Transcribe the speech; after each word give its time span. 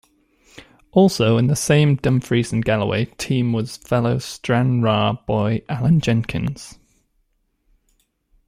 Also 0.89 1.37
in 1.37 1.45
the 1.45 1.55
same 1.55 1.95
Dumfries 1.95 2.51
and 2.51 2.65
Galloway 2.65 3.05
team 3.19 3.53
was 3.53 3.77
fellow 3.77 4.17
Stranraer 4.17 5.19
boy 5.27 5.61
Allan 5.69 5.99
Jenkins. 6.01 6.79